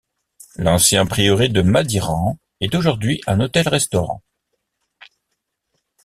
L'ancien 0.55 1.05
prieuré 1.05 1.47
de 1.47 1.61
Madiran 1.61 2.39
est 2.59 2.73
aujourd'hui 2.73 3.21
un 3.27 3.39
hôtel-restaurant. 3.39 4.23